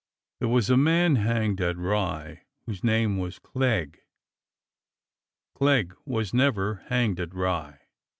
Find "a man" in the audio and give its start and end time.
0.71-1.17